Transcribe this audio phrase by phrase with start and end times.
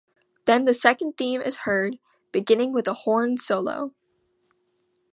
[0.45, 1.99] Then the second theme is heard,
[2.31, 3.93] beginning with a horn solo.